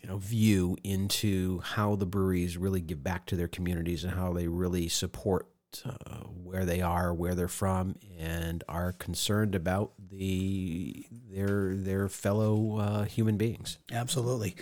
you 0.00 0.08
know, 0.08 0.16
view 0.18 0.76
into 0.82 1.60
how 1.60 1.94
the 1.96 2.06
breweries 2.06 2.56
really 2.56 2.80
give 2.80 3.02
back 3.02 3.26
to 3.26 3.36
their 3.36 3.48
communities 3.48 4.04
and 4.04 4.14
how 4.14 4.32
they 4.32 4.48
really 4.48 4.88
support 4.88 5.46
uh, 5.84 6.24
where 6.26 6.64
they 6.64 6.80
are, 6.80 7.14
where 7.14 7.34
they're 7.34 7.48
from, 7.48 7.96
and 8.18 8.64
are 8.68 8.92
concerned 8.92 9.54
about 9.54 9.92
the 10.10 11.06
their 11.30 11.76
their 11.76 12.08
fellow 12.08 12.78
uh, 12.78 13.04
human 13.04 13.36
beings. 13.36 13.78
absolutely. 13.92 14.56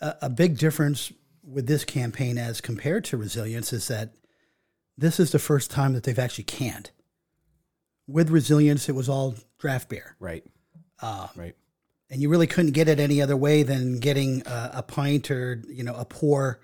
A, 0.00 0.16
a 0.22 0.30
big 0.30 0.58
difference 0.58 1.12
with 1.44 1.66
this 1.66 1.84
campaign 1.84 2.38
as 2.38 2.60
compared 2.60 3.04
to 3.04 3.16
Resilience 3.16 3.72
is 3.72 3.88
that 3.88 4.14
this 4.96 5.20
is 5.20 5.30
the 5.32 5.38
first 5.38 5.70
time 5.70 5.92
that 5.92 6.02
they've 6.02 6.18
actually 6.18 6.44
canned. 6.44 6.90
With 8.06 8.30
Resilience, 8.30 8.88
it 8.88 8.94
was 8.94 9.08
all 9.08 9.36
draft 9.58 9.88
beer. 9.88 10.16
Right. 10.18 10.44
Uh, 11.00 11.28
Right. 11.36 11.54
And 12.10 12.20
you 12.20 12.28
really 12.28 12.46
couldn't 12.46 12.72
get 12.72 12.88
it 12.88 12.98
any 13.00 13.22
other 13.22 13.36
way 13.36 13.62
than 13.62 13.98
getting 14.00 14.42
a, 14.46 14.70
a 14.74 14.82
pint 14.82 15.30
or 15.30 15.62
you 15.68 15.84
know 15.84 15.94
a 15.94 16.04
pour 16.04 16.60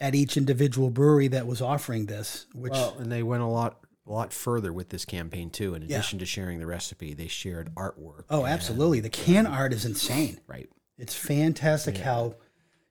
at 0.00 0.14
each 0.14 0.36
individual 0.36 0.90
brewery 0.90 1.28
that 1.28 1.46
was 1.46 1.60
offering 1.62 2.06
this 2.06 2.46
which 2.54 2.72
Well, 2.72 2.96
and 2.98 3.10
they 3.12 3.22
went 3.22 3.42
a 3.42 3.46
lot 3.46 3.78
a 4.06 4.10
lot 4.12 4.32
further 4.32 4.72
with 4.72 4.88
this 4.88 5.04
campaign 5.04 5.48
too. 5.50 5.74
In 5.74 5.82
Yeah. 5.82 5.98
addition 5.98 6.18
to 6.18 6.26
sharing 6.26 6.58
the 6.58 6.66
recipe, 6.66 7.14
they 7.14 7.28
shared 7.28 7.72
artwork. 7.76 8.24
oh 8.30 8.44
absolutely 8.46 9.00
the 9.00 9.10
can 9.10 9.46
art 9.46 9.72
is 9.72 9.84
insane 9.84 10.40
Right. 10.46 10.68
it's 10.98 11.14
fantastic 11.14 11.98
how 11.98 12.34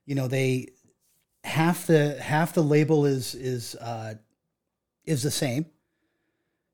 you 0.06 0.16
know 0.16 0.28
they 0.28 0.68
half 1.44 1.88
the 1.88 2.20
half 2.22 2.54
the 2.54 2.64
label 2.64 3.06
is 3.06 3.34
is 3.36 3.76
uh 3.76 4.14
is 5.04 5.24
the 5.24 5.32
same 5.32 5.66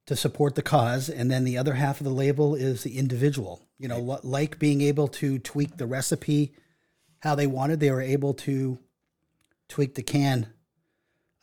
to 0.07 0.15
support 0.15 0.55
the 0.55 0.61
cause 0.61 1.09
and 1.09 1.29
then 1.29 1.43
the 1.43 1.57
other 1.57 1.73
half 1.75 1.99
of 2.01 2.03
the 2.05 2.09
label 2.13 2.55
is 2.55 2.83
the 2.83 2.97
individual 2.97 3.61
you 3.77 3.87
know 3.87 3.99
li- 3.99 4.17
like 4.23 4.57
being 4.57 4.81
able 4.81 5.07
to 5.07 5.37
tweak 5.39 5.77
the 5.77 5.85
recipe 5.85 6.53
how 7.19 7.35
they 7.35 7.47
wanted 7.47 7.79
they 7.79 7.91
were 7.91 8.01
able 8.01 8.33
to 8.33 8.79
tweak 9.69 9.95
the 9.95 10.03
can 10.03 10.47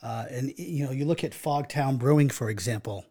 uh, 0.03 0.25
and 0.31 0.53
you 0.59 0.85
know 0.85 0.91
you 0.91 1.05
look 1.05 1.23
at 1.25 1.33
fogtown 1.33 1.99
brewing 1.99 2.29
for 2.31 2.49
example 2.51 3.05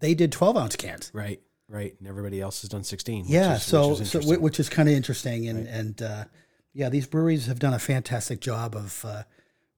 they 0.00 0.14
did 0.14 0.30
12 0.32 0.56
ounce 0.56 0.76
cans 0.76 1.10
Right. 1.14 1.40
Right. 1.68 1.94
And 2.00 2.06
everybody 2.08 2.38
else 2.40 2.60
has 2.62 2.68
done 2.68 2.84
16. 2.84 3.22
which 3.22 3.30
yeah 3.30 3.54
is- 3.54 3.62
so 3.62 3.90
which 3.90 4.00
is 4.00 4.10
so 4.10 4.38
which 4.38 4.60
is 4.60 4.68
kind 4.68 4.88
of 4.88 4.94
interesting 4.94 5.48
and 5.48 5.66
and 5.68 6.02
uh, 6.02 6.24
yeah 6.74 6.88
these 6.88 7.06
breweries 7.06 7.46
have 7.46 7.58
done 7.60 7.72
a 7.72 7.78
fantastic 7.78 8.40
job 8.40 8.74
of 8.74 9.04
uh, 9.06 9.22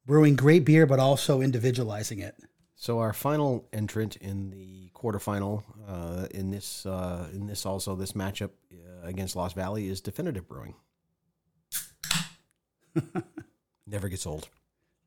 brewing 0.06 0.34
great 0.34 0.64
beer 0.64 0.86
but 0.86 0.98
also 0.98 1.40
individualizing 1.40 2.18
it 2.20 2.34
So 2.76 2.98
our 2.98 3.12
final 3.12 3.66
entrant 3.72 4.16
in 4.16 4.50
the 4.50 4.90
quarterfinal 4.94 5.62
uh, 5.88 6.26
in 6.32 6.50
this 6.50 6.84
uh, 6.84 7.28
in 7.32 7.46
this 7.46 7.64
also 7.64 7.94
this 7.94 8.12
matchup 8.12 8.50
uh, 8.72 9.06
against 9.06 9.36
Lost 9.36 9.54
Valley 9.54 9.88
is 9.88 10.00
Definitive 10.00 10.46
Brewing. 10.48 10.74
Never 13.86 14.08
gets 14.08 14.26
old. 14.26 14.48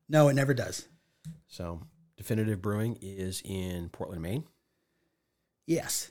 no 0.08 0.28
it 0.28 0.34
never 0.34 0.54
does 0.54 0.88
So 1.48 1.80
Definitive 2.16 2.62
Brewing 2.62 2.98
is 3.02 3.42
in 3.44 3.88
Portland, 3.90 4.22
Maine. 4.22 4.44
yes 5.66 6.10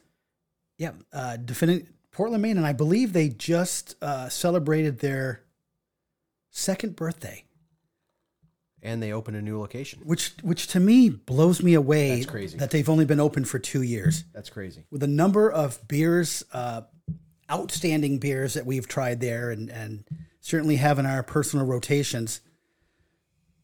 yeah 0.77 0.91
uh, 1.13 1.37
definite 1.37 1.87
portland 2.11 2.41
maine 2.41 2.57
and 2.57 2.65
i 2.65 2.73
believe 2.73 3.13
they 3.13 3.29
just 3.29 3.95
uh, 4.01 4.27
celebrated 4.29 4.99
their 4.99 5.41
second 6.51 6.95
birthday 6.95 7.43
And 8.83 9.01
they 9.01 9.11
opened 9.11 9.35
a 9.37 9.41
new 9.41 9.59
location. 9.59 9.99
which 10.05 10.33
which 10.43 10.67
to 10.67 10.79
me 10.79 11.09
blows 11.09 11.63
me 11.63 11.73
away 11.73 12.15
That's 12.17 12.25
crazy. 12.27 12.57
that 12.59 12.69
they've 12.71 12.87
only 12.87 13.05
been 13.05 13.19
open 13.19 13.43
for 13.43 13.57
two 13.59 13.81
years 13.81 14.23
That's 14.33 14.49
crazy. 14.49 14.83
with 14.91 15.01
the 15.01 15.07
number 15.07 15.51
of 15.51 15.85
beers, 15.87 16.43
uh, 16.53 16.81
outstanding 17.49 18.19
beers 18.19 18.53
that 18.53 18.65
we've 18.65 18.87
tried 18.87 19.19
there, 19.21 19.49
and 19.51 19.69
and 19.69 20.03
certainly 20.41 20.75
have 20.77 20.99
in 20.99 21.05
our 21.05 21.23
personal 21.23 21.65
rotations. 21.65 22.41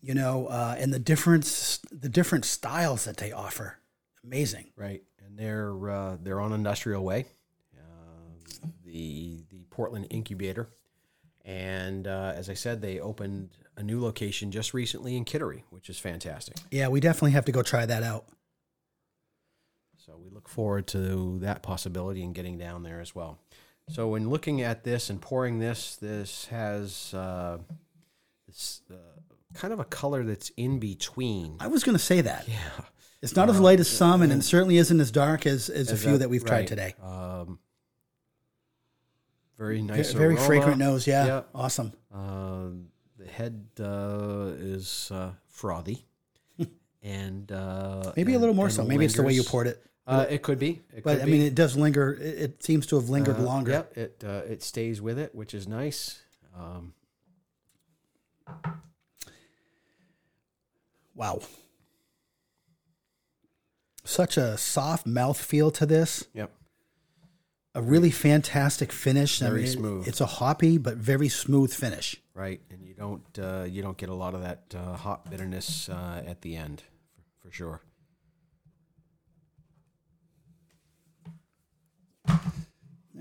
You 0.02 0.14
know, 0.16 0.48
uh, 0.48 0.76
and 0.78 0.94
the 0.94 1.00
difference, 1.00 1.80
the 1.92 2.10
different 2.10 2.44
styles 2.44 3.06
that 3.06 3.18
they 3.18 3.32
offer, 3.32 3.78
amazing. 4.24 4.72
Right, 4.76 5.04
and 5.26 5.38
they're 5.38 5.90
uh, 5.90 6.18
they're 6.22 6.42
on 6.42 6.52
Industrial 6.54 7.02
Way, 7.04 7.28
uh, 7.78 8.68
the 8.84 9.44
the 9.50 9.64
Portland 9.70 10.08
incubator, 10.10 10.68
and 11.46 12.06
uh, 12.08 12.34
as 12.36 12.50
I 12.50 12.54
said, 12.56 12.82
they 12.82 13.00
opened 13.00 13.52
a 13.78 13.84
new 13.84 14.02
location 14.02 14.52
just 14.52 14.74
recently 14.74 15.16
in 15.18 15.26
Kittery, 15.26 15.64
which 15.70 15.90
is 15.90 15.98
fantastic. 16.00 16.58
Yeah, 16.72 16.88
we 16.90 17.00
definitely 17.00 17.32
have 17.32 17.46
to 17.46 17.52
go 17.52 17.62
try 17.64 17.86
that 17.86 18.04
out. 18.04 18.26
So 20.06 20.18
we 20.22 20.30
look 20.30 20.50
forward 20.50 20.88
to 20.88 21.40
that 21.40 21.64
possibility 21.64 22.24
and 22.24 22.36
getting 22.36 22.58
down 22.58 22.84
there 22.84 23.00
as 23.00 23.16
well. 23.16 23.40
So 23.90 24.10
when 24.10 24.30
looking 24.30 24.62
at 24.62 24.84
this 24.84 25.10
and 25.10 25.22
pouring 25.22 25.60
this, 25.60 25.96
this 25.96 26.46
has 26.46 27.14
uh, 27.14 27.60
this 28.48 28.82
uh, 28.92 28.96
kind 29.54 29.74
of 29.74 29.80
a 29.80 29.86
color 29.86 30.24
that's 30.24 30.50
in 30.58 30.80
between. 30.80 31.58
I 31.60 31.68
was 31.68 31.84
going 31.84 31.98
to 31.98 32.04
say 32.04 32.22
that. 32.22 32.48
Yeah, 32.48 32.58
It's 33.22 33.36
not 33.36 33.50
as 33.50 33.60
light 33.60 33.80
as 33.80 33.88
some, 33.90 34.22
and 34.22 34.32
it 34.32 34.44
certainly 34.44 34.78
isn't 34.78 35.00
as 35.00 35.12
dark 35.12 35.46
as, 35.46 35.70
as 35.70 35.90
a 35.92 35.96
few 35.98 36.14
that 36.14 36.18
that 36.20 36.30
we've 36.30 36.46
tried 36.46 36.68
today. 36.68 36.94
Um, 37.02 37.60
very 39.58 39.78
Ve- 39.78 39.84
nice, 39.84 40.12
Very 40.14 40.34
aroma. 40.36 40.46
fragrant 40.46 40.78
nose. 40.80 41.08
Yeah. 41.08 41.26
Yeah. 41.26 41.42
Awesome. 41.56 41.94
Uh, 42.14 42.70
the 43.26 43.32
head 43.32 43.66
uh, 43.80 44.52
is 44.58 45.10
uh, 45.12 45.32
frothy, 45.48 46.06
and 47.02 47.52
uh, 47.52 48.12
Maybe 48.16 48.34
a 48.34 48.40
little 48.40 48.56
more 48.56 48.66
and 48.68 48.74
so. 48.74 48.84
Maybe 48.84 49.06
it's 49.06 49.16
the 49.16 49.24
way 49.24 49.34
you 49.34 49.40
lingers. 49.42 49.52
poured 49.52 49.68
it. 49.68 49.86
Uh, 50.06 50.26
it 50.30 50.42
could 50.42 50.60
be, 50.60 50.82
it 50.94 51.04
But 51.04 51.14
could 51.20 51.22
I 51.22 51.26
mean, 51.26 51.40
be. 51.42 51.46
it 51.48 51.56
does 51.56 51.78
linger. 51.78 52.14
It, 52.14 52.22
it 52.42 52.64
seems 52.64 52.86
to 52.88 52.98
have 52.98 53.10
lingered 53.10 53.40
longer. 53.40 53.72
Yep, 53.72 53.98
it 53.98 54.24
uh, 54.26 54.42
it 54.50 54.62
stays 54.62 55.02
with 55.02 55.18
it, 55.18 55.34
which 55.34 55.54
is 55.54 55.68
nice. 55.68 56.22
Um, 56.58 56.94
Wow. 61.16 61.42
Such 64.04 64.36
a 64.36 64.58
soft 64.58 65.06
mouth 65.06 65.40
feel 65.40 65.70
to 65.72 65.86
this. 65.86 66.26
yep. 66.34 66.52
A 67.76 67.82
really 67.82 68.12
fantastic 68.12 68.92
finish. 68.92 69.42
I 69.42 69.48
Very 69.48 69.62
mean, 69.62 69.68
it- 69.70 69.72
smooth. 69.74 70.08
It's 70.08 70.22
a 70.22 70.26
hoppy 70.28 70.78
but 70.78 70.98
very 70.98 71.28
smooth 71.30 71.74
finish. 71.74 72.16
right 72.36 72.62
and 72.72 72.86
you 72.86 72.94
don't 72.94 73.40
uh, 73.40 73.64
you 73.68 73.82
don't 73.82 73.98
get 73.98 74.10
a 74.10 74.14
lot 74.14 74.34
of 74.36 74.42
that 74.42 74.74
uh, 74.76 74.96
hot 74.96 75.30
bitterness 75.30 75.90
uh, 75.90 76.24
at 76.26 76.42
the 76.42 76.56
end 76.56 76.84
for, 77.42 77.48
for 77.48 77.54
sure 77.54 77.82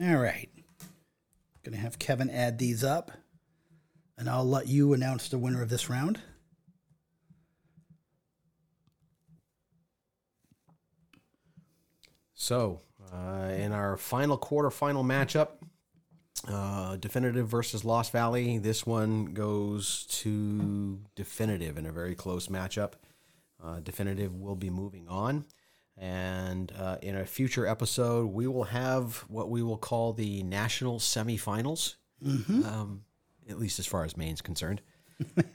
All 0.02 0.16
right. 0.16 0.48
Going 1.64 1.74
to 1.74 1.80
have 1.80 1.98
Kevin 1.98 2.28
add 2.30 2.58
these 2.58 2.82
up, 2.82 3.12
and 4.18 4.28
I'll 4.28 4.48
let 4.48 4.66
you 4.68 4.94
announce 4.94 5.28
the 5.28 5.38
winner 5.38 5.62
of 5.62 5.68
this 5.68 5.88
round. 5.88 6.20
so 12.34 12.80
in 13.58 13.72
our 13.72 13.96
final 13.96 14.38
quarterfinal 14.38 15.04
matchup 15.04 15.48
uh, 16.48 16.96
definitive 16.96 17.48
versus 17.48 17.84
lost 17.84 18.12
valley. 18.12 18.58
This 18.58 18.84
one 18.86 19.26
goes 19.26 20.06
to 20.22 21.00
definitive 21.14 21.78
in 21.78 21.86
a 21.86 21.92
very 21.92 22.14
close 22.14 22.48
matchup. 22.48 22.94
Uh, 23.62 23.80
definitive 23.80 24.34
will 24.34 24.56
be 24.56 24.70
moving 24.70 25.06
on. 25.08 25.44
And 25.96 26.72
uh, 26.76 26.96
in 27.02 27.14
a 27.16 27.24
future 27.26 27.66
episode 27.66 28.32
we 28.32 28.46
will 28.46 28.64
have 28.64 29.24
what 29.28 29.50
we 29.50 29.62
will 29.62 29.76
call 29.76 30.12
the 30.14 30.42
national 30.42 30.98
semifinals 30.98 31.96
um, 32.24 33.02
at 33.48 33.58
least 33.58 33.78
as 33.78 33.86
far 33.86 34.04
as 34.04 34.16
maine's 34.16 34.40
concerned 34.40 34.80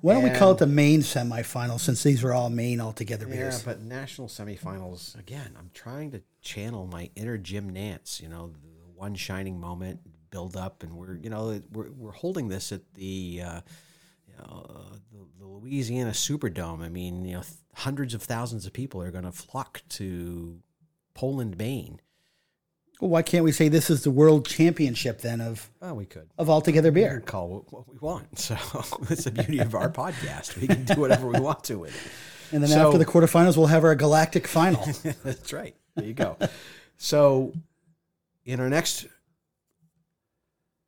Why 0.00 0.14
don't 0.14 0.22
we 0.22 0.30
call 0.30 0.52
it 0.52 0.58
the 0.58 0.66
Maine 0.66 1.00
semifinal 1.00 1.78
since 1.78 2.02
these 2.02 2.24
are 2.24 2.32
all 2.32 2.48
Maine 2.50 2.80
altogether 2.80 3.26
Yeah, 3.28 3.34
beers? 3.34 3.62
but 3.62 3.80
national 3.82 4.28
semifinals 4.28 5.18
again. 5.18 5.54
I'm 5.58 5.70
trying 5.74 6.10
to 6.12 6.22
channel 6.40 6.86
my 6.86 7.10
inner 7.16 7.36
Jim 7.38 7.70
Nantz. 7.72 8.20
You 8.20 8.28
know, 8.28 8.48
the 8.48 8.90
one 8.94 9.14
shining 9.14 9.60
moment, 9.60 10.00
build 10.30 10.56
up, 10.56 10.82
and 10.82 10.94
we're 10.94 11.16
you 11.16 11.28
know 11.30 11.60
we're 11.72 11.90
we're 11.90 12.12
holding 12.12 12.48
this 12.48 12.72
at 12.72 12.80
the. 12.94 13.42
Uh, 13.44 13.60
you 14.28 14.34
know, 14.38 14.66
uh, 14.70 14.96
the, 15.12 15.26
the 15.40 15.46
Louisiana 15.46 16.10
Superdome. 16.12 16.82
I 16.82 16.88
mean, 16.88 17.24
you 17.24 17.34
know, 17.34 17.42
th- 17.42 17.52
hundreds 17.74 18.14
of 18.14 18.22
thousands 18.22 18.64
of 18.64 18.72
people 18.72 19.02
are 19.02 19.10
going 19.10 19.24
to 19.24 19.32
flock 19.32 19.82
to 19.90 20.60
Poland, 21.14 21.58
Maine. 21.58 22.00
Well, 23.00 23.08
why 23.10 23.22
can't 23.22 23.44
we 23.44 23.52
say 23.52 23.68
this 23.68 23.88
is 23.88 24.02
the 24.04 24.10
world 24.10 24.46
championship 24.46 25.20
then 25.22 25.40
of, 25.40 25.70
Well, 25.80 25.96
we 25.96 26.04
could. 26.04 26.28
of 26.38 26.50
altogether 26.50 26.90
We 26.90 27.00
beer? 27.00 27.18
can 27.18 27.22
call 27.22 27.48
what, 27.48 27.72
what 27.72 27.88
we 27.88 27.96
want. 27.98 28.26
So 28.38 28.56
that's 29.08 29.24
the 29.24 29.30
beauty 29.30 29.58
of 29.58 29.74
our 29.74 29.90
podcast. 30.02 30.60
We 30.60 30.66
can 30.66 30.84
do 30.84 31.00
whatever 31.00 31.26
we 31.26 31.40
want 31.40 31.64
to 31.64 31.78
with 31.78 31.94
it. 31.94 32.54
And 32.54 32.62
then 32.62 32.70
So- 32.70 32.86
after 32.88 32.98
the 32.98 33.06
quarterfinals, 33.06 33.56
we'll 33.56 33.66
have 33.68 33.84
our 33.84 33.94
galactic 33.94 34.46
final. 34.46 34.84
That's 35.24 35.52
right. 35.52 35.74
There 35.96 36.04
you 36.04 36.14
go. 36.14 36.36
so, 36.98 37.52
in 38.44 38.60
our 38.60 38.68
next 38.68 39.06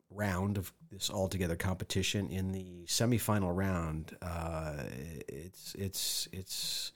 round 0.09 0.57
of 0.57 0.71
this 0.91 1.09
altogether 1.09 1.55
competition, 1.55 2.29
in 2.29 2.51
the 2.51 2.85
semifinal 2.87 3.55
round, 3.55 4.15
uh, 4.21 4.73
it's 5.27 5.73
it's 5.75 6.27
it's 6.31 6.91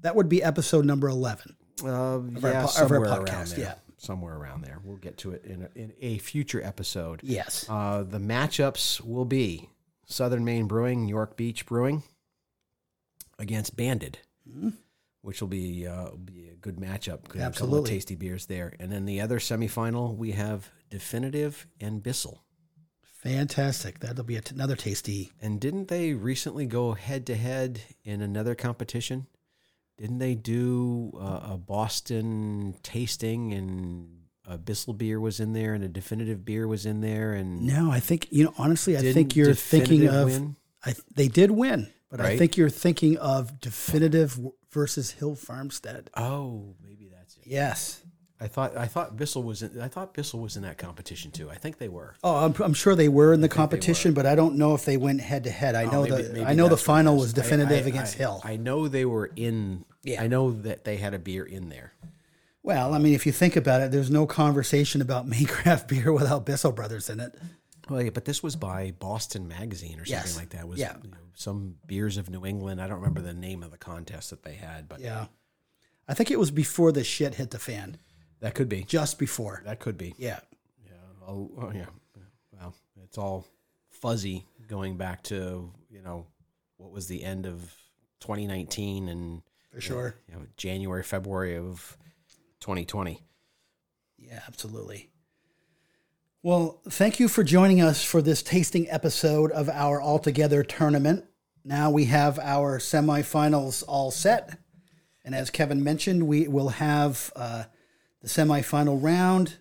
that 0.00 0.16
would 0.16 0.28
be 0.28 0.42
episode 0.42 0.84
number 0.84 1.08
11. 1.08 1.56
uh, 1.84 1.86
our 1.88 2.22
yeah, 2.40 2.66
po- 2.66 2.84
of 2.84 2.92
our 2.92 3.00
podcast, 3.00 3.58
yeah. 3.58 3.74
Somewhere 4.02 4.34
around 4.36 4.62
there. 4.64 4.78
We'll 4.82 4.96
get 4.96 5.16
to 5.18 5.30
it 5.32 5.44
in 5.44 5.62
a, 5.62 5.68
in 5.78 5.92
a 6.00 6.18
future 6.18 6.62
episode. 6.62 7.20
Yes. 7.22 7.64
Uh, 7.68 8.02
the 8.02 8.18
matchups 8.18 9.00
will 9.00 9.24
be 9.24 9.68
Southern 10.06 10.44
Maine 10.44 10.66
Brewing, 10.66 11.06
York 11.06 11.36
Beach 11.36 11.64
Brewing 11.66 12.02
against 13.38 13.76
Banded, 13.76 14.18
which 15.22 15.40
will 15.40 15.48
be 15.48 15.86
uh, 15.86 16.10
be 16.24 16.48
a 16.48 16.56
good 16.56 16.76
matchup. 16.76 17.24
'cause 17.24 17.34
we 17.34 17.40
have 17.40 17.56
some 17.56 17.68
of 17.68 17.74
Absolutely. 17.74 17.90
tasty 17.90 18.14
beers 18.16 18.46
there. 18.46 18.74
And 18.80 18.90
then 18.90 19.04
the 19.04 19.20
other 19.20 19.38
semifinal, 19.38 20.16
we 20.16 20.32
have 20.32 20.70
Definitive 20.90 21.66
and 21.80 22.02
Bissell. 22.02 22.42
Fantastic. 23.22 24.00
That'll 24.00 24.24
be 24.24 24.36
a 24.36 24.40
t- 24.40 24.54
another 24.54 24.74
tasty. 24.74 25.30
And 25.40 25.60
didn't 25.60 25.86
they 25.88 26.12
recently 26.12 26.66
go 26.66 26.94
head 26.94 27.24
to 27.26 27.36
head 27.36 27.80
in 28.04 28.20
another 28.20 28.56
competition? 28.56 29.28
Didn't 29.98 30.18
they 30.18 30.34
do 30.34 31.12
uh, 31.20 31.52
a 31.52 31.58
Boston 31.58 32.74
tasting 32.82 33.52
and 33.52 34.08
a 34.46 34.58
Bissell 34.58 34.94
beer 34.94 35.20
was 35.20 35.38
in 35.38 35.52
there 35.52 35.74
and 35.74 35.84
a 35.84 35.88
Definitive 35.88 36.44
beer 36.44 36.66
was 36.66 36.86
in 36.86 37.00
there 37.00 37.32
and 37.32 37.62
No, 37.62 37.90
I 37.90 38.00
think, 38.00 38.28
you 38.30 38.44
know, 38.44 38.54
honestly, 38.58 38.96
I 38.96 39.12
think 39.12 39.36
you're 39.36 39.54
thinking 39.54 40.08
of. 40.08 40.26
win? 40.26 40.56
I, 40.84 40.94
they 41.14 41.28
did 41.28 41.52
win, 41.52 41.92
but 42.10 42.20
I 42.20 42.36
think 42.36 42.56
you're 42.56 42.68
thinking 42.70 43.16
of 43.18 43.60
definitive 43.60 44.38
versus 44.72 45.12
Hill 45.12 45.36
Farmstead. 45.36 46.10
Oh, 46.16 46.74
maybe 46.82 47.08
that's 47.08 47.36
it. 47.36 47.44
Yes. 47.46 48.02
I 48.42 48.48
thought 48.48 48.76
I 48.76 48.86
thought 48.86 49.16
Bissell 49.16 49.42
was 49.42 49.62
in, 49.62 49.80
I 49.80 49.88
thought 49.88 50.14
Bissell 50.14 50.40
was 50.40 50.56
in 50.56 50.62
that 50.64 50.76
competition 50.78 51.30
too. 51.30 51.48
I 51.50 51.54
think 51.54 51.78
they 51.78 51.88
were. 51.88 52.14
Oh, 52.24 52.34
I'm, 52.44 52.54
I'm 52.62 52.74
sure 52.74 52.94
they 52.94 53.08
were 53.08 53.32
in 53.32 53.40
the 53.40 53.48
competition, 53.48 54.12
but 54.14 54.26
I 54.26 54.34
don't 54.34 54.56
know 54.56 54.74
if 54.74 54.84
they 54.84 54.96
went 54.96 55.20
head 55.20 55.44
to 55.44 55.50
head. 55.50 55.74
I 55.74 55.84
oh, 55.84 55.90
know 55.90 55.98
Oh, 56.00 56.02
maybe- 56.08 56.22
the 56.22 56.32
maybe 56.34 56.44
I 56.46 56.54
know 56.54 56.64
the 56.64 56.70
that's 56.70 56.86
what 56.88 56.94
it 56.94 56.96
final 56.96 57.16
was 57.16 57.32
definitive 57.32 57.86
I- 57.86 57.88
against 57.88 58.14
I- 58.16 58.18
Hill. 58.18 58.40
I 58.44 58.56
know 58.56 58.88
they 58.88 59.04
were 59.04 59.30
in. 59.36 59.84
Yeah. 60.02 60.22
I 60.22 60.26
know 60.26 60.50
that 60.50 60.84
they 60.84 60.96
had 60.96 61.14
a 61.14 61.18
beer 61.18 61.44
in 61.44 61.68
there. 61.68 61.92
well, 62.64 62.92
I 62.94 62.98
mean, 62.98 63.14
if 63.14 63.24
you 63.26 63.32
think 63.32 63.54
about 63.56 63.80
it, 63.80 63.90
there's 63.92 64.10
no 64.10 64.26
conversation 64.26 65.00
about 65.00 65.26
Maine 65.32 65.46
craft 65.46 65.88
beer 65.88 66.12
without 66.12 66.44
Bissell 66.44 66.72
Brothers 66.72 67.08
in 67.08 67.20
it. 67.20 67.34
Well, 67.88 68.02
yeah, 68.02 68.10
but 68.10 68.24
this 68.24 68.42
was 68.42 68.54
by 68.56 68.92
Boston 68.98 69.46
Magazine 69.48 70.00
or 70.00 70.04
something 70.04 70.12
Yes. 70.12 70.36
like 70.36 70.50
that. 70.50 70.62
It 70.62 70.68
was 70.68 70.78
Yeah. 70.80 70.96
you 71.02 71.10
know, 71.10 71.16
some 71.34 71.76
beers 71.86 72.16
of 72.16 72.30
New 72.30 72.44
England. 72.46 72.80
I 72.80 72.86
don't 72.88 72.98
remember 72.98 73.20
the 73.20 73.32
name 73.34 73.62
of 73.62 73.70
the 73.72 73.78
contest 73.78 74.30
that 74.30 74.42
they 74.44 74.54
had, 74.54 74.88
but 74.88 75.00
Yeah, 75.00 75.26
I 76.08 76.14
think 76.14 76.30
it 76.30 76.38
was 76.38 76.50
before 76.50 76.90
the 76.92 77.02
shit 77.04 77.34
hit 77.36 77.50
the 77.50 77.58
fan. 77.58 77.96
That 78.42 78.54
could 78.54 78.68
be. 78.68 78.84
Just 78.84 79.18
before. 79.18 79.62
That 79.64 79.80
could 79.80 79.96
be. 79.96 80.14
Yeah. 80.18 80.40
Yeah. 80.84 80.92
Oh, 81.26 81.50
oh, 81.58 81.72
yeah. 81.74 81.86
Well, 82.52 82.74
it's 83.02 83.16
all 83.16 83.46
fuzzy 83.90 84.44
going 84.68 84.96
back 84.96 85.22
to 85.22 85.70
you 85.90 86.02
know 86.02 86.26
what 86.76 86.90
was 86.90 87.06
the 87.06 87.22
end 87.22 87.46
of 87.46 87.60
2019 88.20 89.08
and 89.08 89.42
For 89.72 89.80
sure. 89.80 90.14
you 90.28 90.34
know 90.34 90.42
January 90.56 91.02
February 91.02 91.56
of 91.56 91.96
2020. 92.60 93.20
Yeah, 94.18 94.40
absolutely. 94.46 95.10
Well, 96.42 96.80
thank 96.88 97.20
you 97.20 97.28
for 97.28 97.44
joining 97.44 97.80
us 97.80 98.02
for 98.02 98.20
this 98.20 98.42
tasting 98.42 98.90
episode 98.90 99.52
of 99.52 99.68
our 99.68 100.02
Altogether 100.02 100.64
tournament. 100.64 101.24
Now 101.64 101.90
we 101.90 102.06
have 102.06 102.38
our 102.40 102.78
semifinals 102.80 103.84
all 103.86 104.10
set. 104.10 104.58
And 105.24 105.36
as 105.36 105.50
Kevin 105.50 105.84
mentioned, 105.84 106.26
we 106.26 106.48
will 106.48 106.70
have 106.70 107.32
uh, 107.36 107.64
the 108.22 108.28
semifinal 108.28 109.02
round 109.02 109.58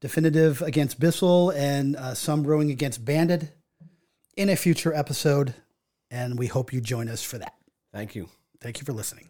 definitive 0.00 0.62
against 0.62 0.98
Bissell 0.98 1.50
and 1.50 1.94
uh, 1.96 2.12
SoMe 2.12 2.42
brewing 2.42 2.70
against 2.70 3.04
Banded 3.04 3.52
in 4.36 4.48
a 4.48 4.56
future 4.56 4.92
episode. 4.92 5.54
And 6.10 6.38
we 6.38 6.46
hope 6.46 6.72
you 6.72 6.80
join 6.80 7.08
us 7.08 7.22
for 7.22 7.38
that. 7.38 7.54
Thank 7.92 8.14
you. 8.14 8.28
Thank 8.60 8.80
you 8.80 8.84
for 8.84 8.92
listening. 8.92 9.28